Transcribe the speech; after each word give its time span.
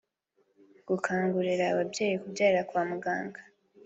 gukangurira 0.87 1.63
ababyeyi 1.71 2.15
kubyarira 2.21 2.61
kwa 2.69 2.81
muganga 2.89 3.41